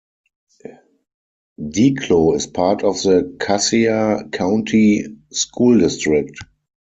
[1.59, 6.35] Declo is part of the Cassia County School District.